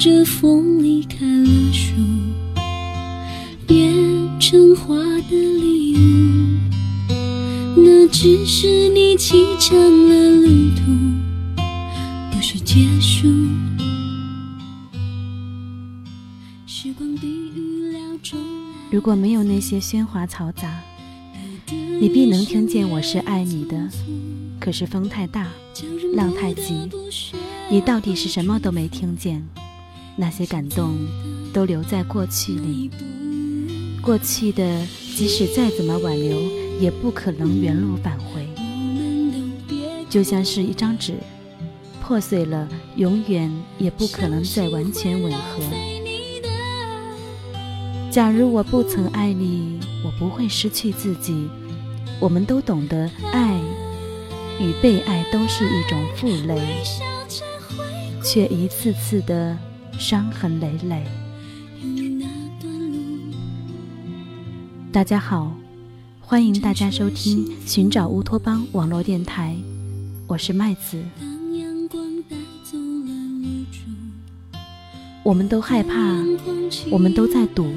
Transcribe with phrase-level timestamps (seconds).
[0.00, 1.92] 着风离开了树，
[3.66, 7.18] 变成花的礼物。
[7.76, 9.78] 那只是你启程
[10.08, 10.90] 了旅途，
[12.32, 13.28] 不是结束。
[16.66, 18.40] 时光比预料中
[18.90, 20.80] 如果没有那些喧哗嘈杂，
[22.00, 23.90] 你必能听见我是爱你的。
[24.58, 25.46] 可是风太大，
[26.14, 26.88] 浪太急，
[27.70, 29.46] 你到底是什么都没听见。
[30.16, 30.96] 那些感动
[31.52, 32.90] 都留在过去里，
[34.02, 36.38] 过去的即使再怎么挽留，
[36.80, 38.46] 也不可能原路返回。
[40.08, 41.14] 就像是一张纸，
[42.02, 45.62] 破碎了，永远也不可能再完全吻合。
[48.10, 51.48] 假如我不曾爱你，我不会失去自己。
[52.18, 53.58] 我们都懂得，爱
[54.58, 56.60] 与被爱都是一种负累，
[58.22, 59.56] 却一次次的
[60.00, 61.04] 伤痕累累。
[64.90, 65.52] 大家好，
[66.22, 69.54] 欢迎大家收听《寻找乌托邦》网络电台，
[70.26, 71.04] 我是麦子。
[75.22, 76.16] 我们都害怕，
[76.90, 77.70] 我们都在赌，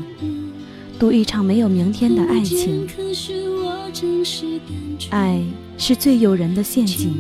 [0.97, 2.87] 赌一场没有明天的爱情。
[5.09, 5.43] 爱
[5.77, 7.13] 是最诱人的陷阱，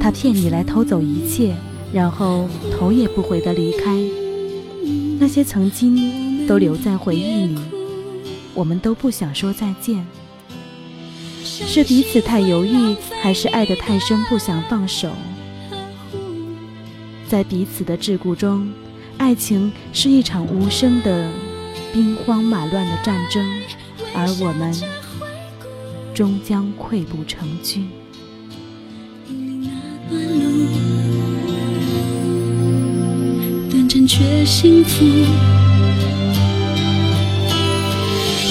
[0.00, 1.54] 他骗你来偷走一切，
[1.94, 3.96] 然后头也不回的离开。
[5.20, 7.58] 那些曾经都留在回忆里，
[8.52, 10.04] 我们都不想说再见。
[11.44, 15.08] 是彼此太犹豫，还是爱得太深不想放手？
[17.28, 18.68] 在彼此的桎梏中，
[19.16, 21.30] 爱情是一场无声的
[21.92, 23.48] 兵荒马乱的战争，
[24.12, 24.74] 而我们
[26.12, 27.88] 终将溃不成军。
[34.06, 35.04] 却幸福。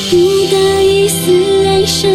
[0.10, 0.18] 不
[0.52, 2.12] 带一丝哀伤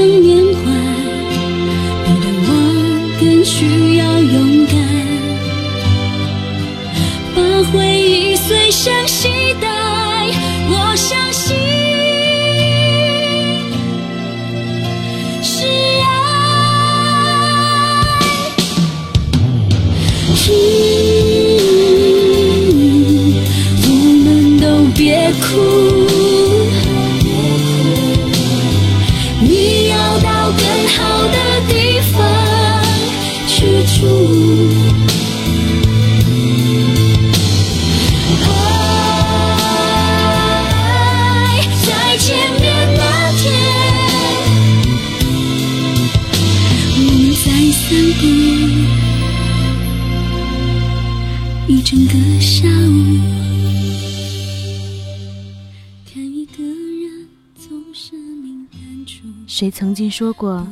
[59.59, 60.65] 谁曾经说过，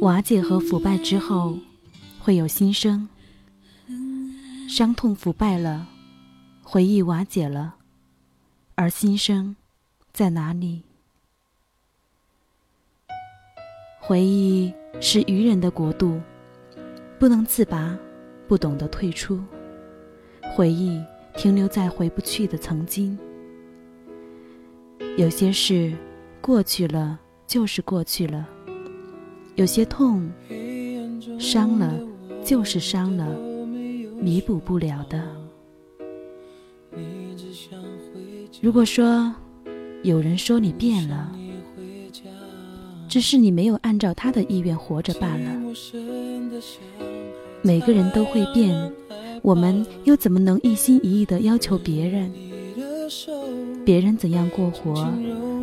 [0.00, 1.56] 瓦解和腐败之后
[2.18, 3.08] 会有新生？
[4.68, 5.86] 伤痛腐败了，
[6.64, 7.76] 回忆瓦解了，
[8.74, 9.54] 而新生
[10.12, 10.82] 在哪里？
[14.00, 16.20] 回忆是愚人的国度，
[17.20, 17.96] 不能自拔，
[18.48, 19.40] 不懂得退出。
[20.56, 21.00] 回忆
[21.36, 23.16] 停留在回不去的曾经。
[25.16, 25.96] 有些事
[26.40, 28.46] 过去了就是过去了，
[29.54, 30.30] 有些痛
[31.38, 31.98] 伤了
[32.44, 33.26] 就是伤了，
[34.20, 35.26] 弥补不了的。
[38.60, 39.34] 如果说
[40.02, 41.34] 有人说你变了，
[43.08, 45.50] 只是你没有按照他的意愿活着罢了。
[47.62, 48.92] 每个人都会变，
[49.40, 52.30] 我们又怎么能一心一意的要求别人？
[53.86, 55.10] 别人怎样过活，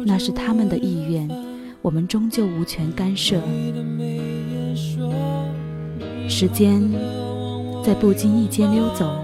[0.04, 1.30] 那是他们的意愿，
[1.86, 3.40] 我们终究无权干涉。
[6.28, 6.82] 时间
[7.84, 9.24] 在不经意间溜走，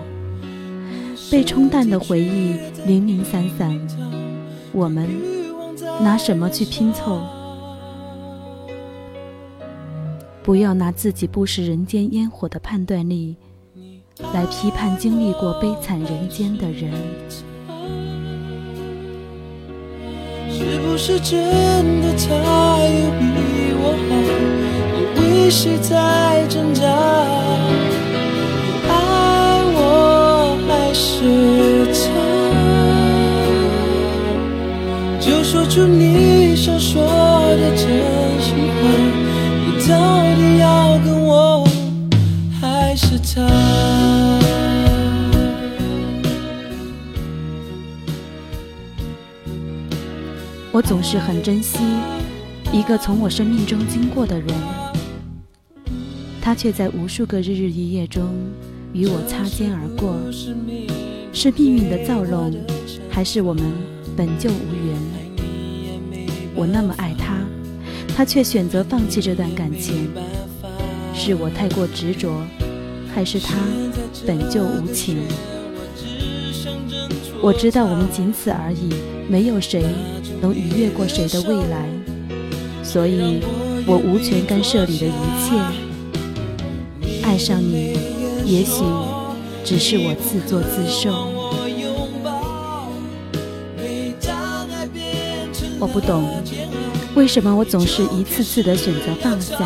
[1.32, 2.54] 被冲淡的回忆
[2.86, 3.76] 零零散散，
[4.72, 5.10] 我们
[6.04, 7.20] 拿什么去拼凑？
[10.44, 13.36] 不要拿自己不食人间烟火的判断力
[14.36, 16.94] 来批判经历过悲惨人间的人。
[20.92, 21.40] 不是真
[22.02, 22.26] 的他
[22.84, 23.24] 有比
[23.80, 24.12] 我好？
[25.16, 26.84] 你为谁在挣扎？
[28.90, 28.92] 爱
[29.74, 29.80] 我
[30.68, 31.08] 还是
[31.96, 32.04] 他？
[35.22, 36.21] 就说出你
[50.92, 51.80] 总是很珍惜
[52.74, 54.50] 一个从我生命中经过的人，
[56.42, 58.28] 他却在无数个日日夜夜中
[58.92, 60.14] 与我擦肩而过。
[61.32, 62.54] 是命运的造弄，
[63.10, 63.64] 还是我们
[64.18, 66.28] 本就无缘？
[66.54, 67.38] 我那么爱他，
[68.14, 70.10] 他却选择放弃这段感情。
[71.14, 72.46] 是我太过执着，
[73.16, 73.56] 还是他
[74.28, 75.20] 本就无情？
[77.44, 78.94] 我知道我们仅此而已，
[79.28, 79.84] 没有谁
[80.40, 81.90] 能逾越过谁的未来，
[82.84, 83.42] 所以
[83.88, 85.12] 我无权干涉你的一
[85.44, 85.56] 切。
[87.24, 87.98] 爱上你，
[88.46, 88.84] 也许
[89.66, 91.30] 只是我自作自受。
[95.80, 96.30] 我不懂，
[97.16, 99.58] 为什么我总是一次次的选择放下，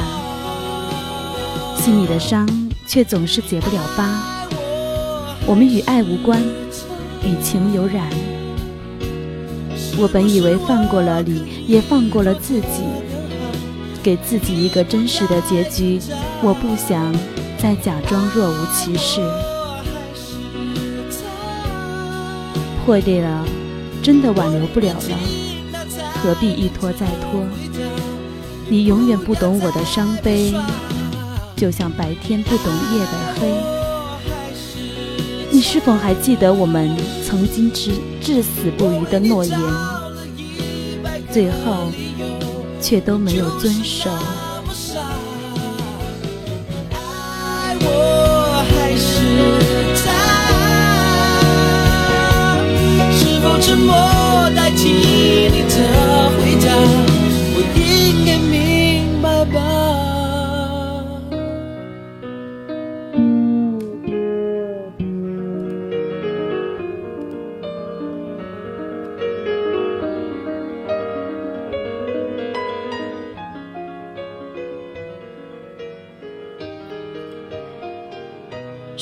[1.77, 2.47] 心里的伤
[2.87, 4.47] 却总是结不了疤。
[5.45, 6.41] 我们与爱无关。
[7.25, 8.07] 与情有染，
[9.97, 12.83] 我本以为放过了你，也放过了自己，
[14.03, 15.99] 给自己一个真实的结局。
[16.43, 17.11] 我不想
[17.57, 19.21] 再假装若无其事。
[22.85, 23.43] 破裂了，
[24.03, 25.17] 真的挽留不了了，
[26.21, 27.41] 何必一拖再拖？
[28.69, 30.53] 你永远不懂我的伤悲，
[31.55, 33.74] 就像白天不懂夜的黑。
[35.55, 36.91] 你是否还记得我们
[37.25, 39.57] 曾经至至死不渝的诺言，
[41.31, 41.89] 最后
[42.81, 44.09] 却都没有遵守？
[46.91, 46.97] 爱
[47.79, 49.07] 我还是
[50.03, 50.11] 他？
[53.13, 53.95] 是否沉默
[54.53, 54.89] 代替
[55.53, 55.75] 你的
[56.35, 56.67] 回答？
[57.55, 58.53] 我应该明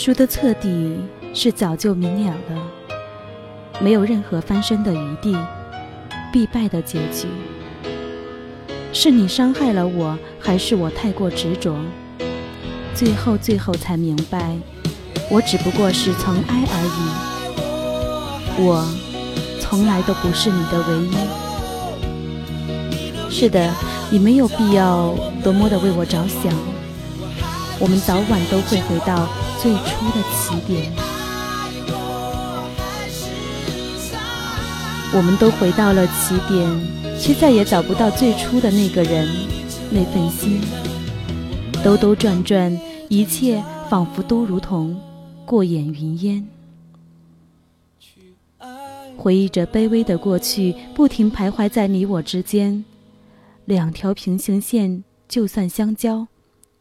[0.03, 0.97] 输得彻底
[1.33, 2.53] 是早就明了的，
[3.79, 5.33] 没有任何翻身的余地，
[6.29, 7.25] 必败的结局。
[8.91, 11.77] 是你伤害了我，还是我太过执着？
[12.93, 14.57] 最后，最后才明白，
[15.29, 18.61] 我只不过是尘埃而已。
[18.61, 18.85] 我
[19.61, 21.13] 从来都不是你的唯一。
[23.31, 23.73] 是的，
[24.11, 26.53] 你没有必要多么的为我着想。
[27.79, 29.29] 我们早晚都会回到。
[29.63, 29.79] 最初
[30.11, 30.91] 的起点，
[35.13, 39.25] 我们都回到了起点，却再也找不到最初的那个人，
[39.89, 40.59] 那份心。
[41.81, 42.77] 兜兜转转，
[43.07, 45.01] 一切仿佛都如同
[45.45, 46.45] 过眼云烟。
[49.15, 52.83] 回忆着卑微的过去，不停徘徊在你我之间。
[53.63, 56.27] 两条平行线，就算相交，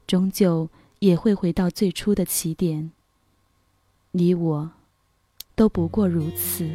[0.05, 0.69] 终究。
[1.03, 2.93] 也会回到最初的起点。
[4.13, 4.71] 你我，
[5.57, 6.71] 都不过如此。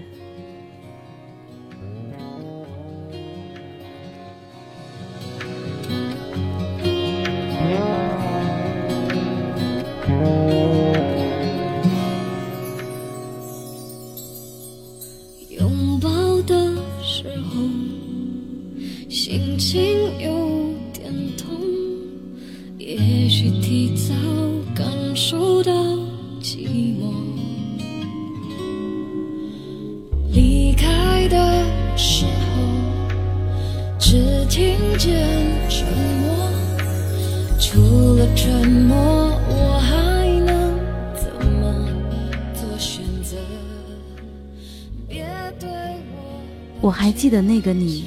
[46.82, 48.06] 我还记得那个你，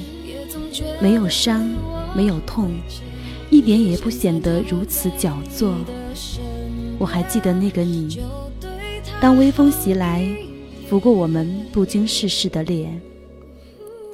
[1.01, 1.67] 没有伤，
[2.15, 2.71] 没有痛。
[3.49, 5.75] 一点也不显得如此矫作。
[6.97, 8.19] 我还记得那个你，
[9.19, 10.25] 当微风袭来，
[10.87, 13.01] 拂过我们不经世事的脸。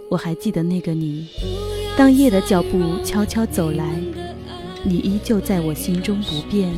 [0.10, 1.28] 我还记得那个你，
[1.96, 3.86] 当夜的脚步悄悄走来，
[4.84, 6.72] 你依旧在我心中不变。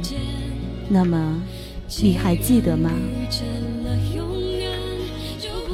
[0.89, 1.42] 那么，
[2.01, 2.92] 你还记得吗？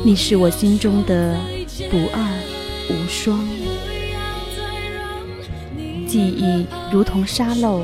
[0.06, 1.36] 你是我心中的
[1.90, 2.22] 不二
[2.92, 3.44] 无双。
[6.08, 7.82] 记忆如同沙漏，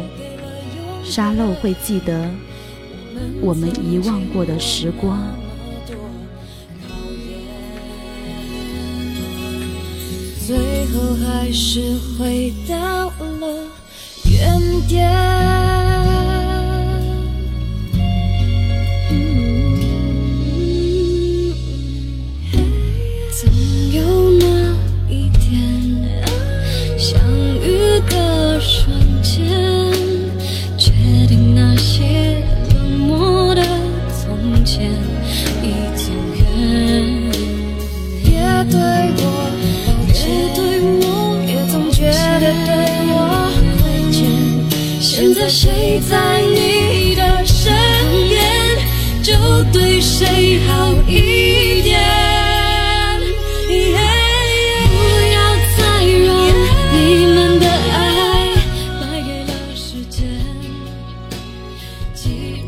[1.04, 2.30] 沙漏会记得
[3.42, 5.18] 我们遗忘过的时光，
[10.46, 10.56] 最
[10.94, 13.68] 后还是回到了
[14.26, 15.51] 原点。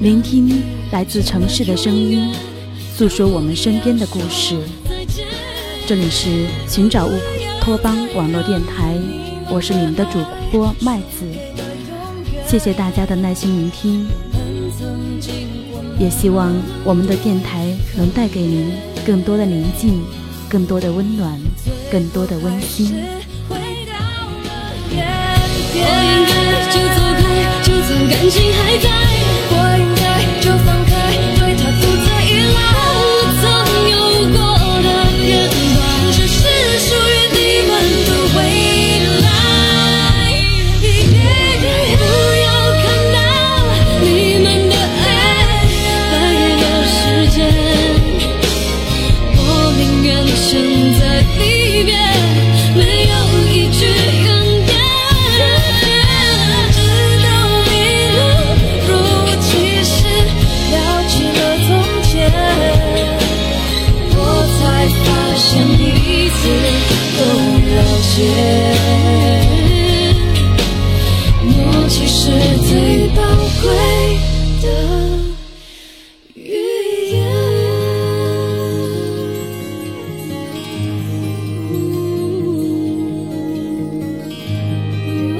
[0.04, 2.30] 聆听来自城市的声音，
[2.94, 4.58] 诉说我们身边的故事。
[5.88, 7.12] 这里是寻找乌
[7.62, 8.98] 托邦网络电台，
[9.50, 10.20] 我是你们的主
[10.52, 11.26] 播麦子。
[12.46, 14.06] 谢谢大家的耐心聆听，
[15.98, 18.74] 也希望我们的电台能带给您
[19.06, 20.04] 更多的宁静、
[20.50, 21.40] 更多的温暖、
[21.90, 22.88] 更多的温馨。
[26.74, 29.13] 就走开，就算感情还在。